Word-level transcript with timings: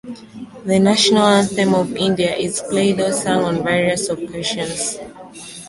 The 0.65 0.79
National 0.79 1.27
Anthem 1.27 1.75
of 1.75 1.95
India 1.95 2.35
is 2.35 2.59
played 2.59 2.99
or 2.99 3.11
sung 3.11 3.43
on 3.43 3.63
various 3.63 4.09
occasions. 4.09 4.97